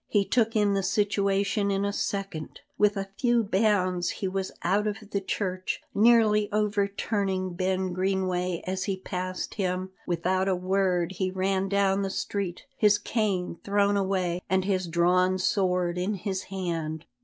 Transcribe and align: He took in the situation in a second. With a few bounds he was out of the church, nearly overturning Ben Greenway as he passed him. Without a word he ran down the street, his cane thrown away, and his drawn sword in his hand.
He 0.07 0.25
took 0.25 0.55
in 0.55 0.73
the 0.73 0.81
situation 0.81 1.69
in 1.69 1.85
a 1.85 1.93
second. 1.93 2.61
With 2.75 2.97
a 2.97 3.09
few 3.19 3.43
bounds 3.43 4.09
he 4.09 4.27
was 4.27 4.51
out 4.63 4.87
of 4.87 5.11
the 5.11 5.21
church, 5.21 5.79
nearly 5.93 6.51
overturning 6.51 7.53
Ben 7.53 7.93
Greenway 7.93 8.63
as 8.65 8.85
he 8.85 8.97
passed 8.97 9.53
him. 9.53 9.91
Without 10.07 10.47
a 10.47 10.55
word 10.55 11.11
he 11.17 11.29
ran 11.29 11.69
down 11.69 12.01
the 12.01 12.09
street, 12.09 12.65
his 12.75 12.97
cane 12.97 13.59
thrown 13.63 13.95
away, 13.95 14.41
and 14.49 14.65
his 14.65 14.87
drawn 14.87 15.37
sword 15.37 15.99
in 15.99 16.15
his 16.15 16.45
hand. 16.45 17.05